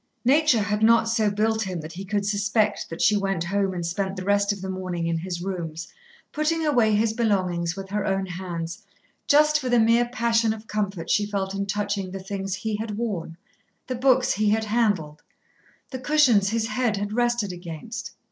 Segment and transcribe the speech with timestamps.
[0.25, 3.85] Nature had not so built him that he could suspect that she went home and
[3.85, 5.89] spent the rest of the morning in his rooms,
[6.31, 8.81] putting away his belongings with her own hands,
[9.27, 12.97] just for the mere passion of comfort she felt in touching the things he had
[12.97, 13.37] worn,
[13.85, 15.21] the books he had handled,
[15.91, 18.13] the cushions his head had rested against.